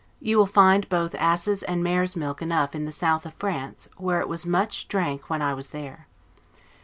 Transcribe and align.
You 0.19 0.39
will 0.39 0.47
find 0.47 0.89
both 0.89 1.13
asses' 1.13 1.61
and 1.61 1.83
mares' 1.83 2.15
milk 2.15 2.41
enough 2.41 2.73
in 2.73 2.85
the 2.85 2.91
south 2.91 3.23
of 3.23 3.35
France, 3.35 3.87
where 3.97 4.19
it 4.19 4.27
was 4.27 4.47
much 4.47 4.87
drank 4.87 5.29
when 5.29 5.43
I 5.43 5.53
was 5.53 5.69
there. 5.69 6.07